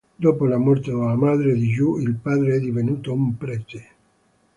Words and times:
Dopo 0.15 0.47
la 0.47 0.57
morte 0.57 0.89
della 0.89 1.13
madre 1.13 1.53
di 1.53 1.67
Yu, 1.67 1.97
il 1.99 2.15
padre 2.15 2.55
è 2.55 2.59
divenuto 2.59 3.13
un 3.13 3.37
prete. 3.37 3.87